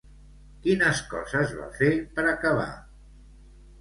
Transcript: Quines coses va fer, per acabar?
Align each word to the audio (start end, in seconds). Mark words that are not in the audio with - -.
Quines 0.63 1.01
coses 1.11 1.53
va 1.59 1.67
fer, 1.81 1.91
per 2.17 2.27
acabar? 2.33 2.67